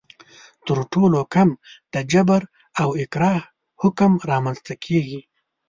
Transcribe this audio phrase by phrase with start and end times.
[0.65, 1.49] تر ټولو کم
[1.93, 2.41] د جبر
[2.81, 3.39] او اکراه
[3.81, 5.19] حکومت رامنځته کیږي.